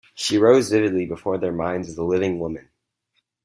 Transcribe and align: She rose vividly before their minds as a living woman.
She 0.15 0.39
rose 0.39 0.71
vividly 0.71 1.05
before 1.05 1.37
their 1.37 1.51
minds 1.51 1.87
as 1.87 1.95
a 1.95 2.03
living 2.03 2.39
woman. 2.39 2.69